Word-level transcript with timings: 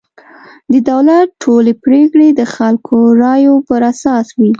د 0.71 0.73
دولت 0.89 1.27
ټولې 1.43 1.73
پرېکړې 1.85 2.29
د 2.33 2.41
خلکو 2.55 2.97
رایو 3.23 3.55
پر 3.67 3.81
اساس 3.91 4.27
وي. 4.39 4.49